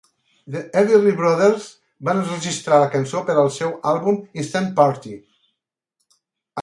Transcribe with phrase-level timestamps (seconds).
[0.53, 1.67] The Everly Brothers
[2.09, 5.15] van enregistrar la cançó per al seu àlbum "Instant Party!".